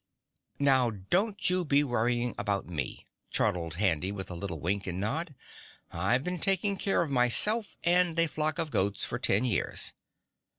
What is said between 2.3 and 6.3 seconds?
about me," chortled Handy with a little wink and nod. "I've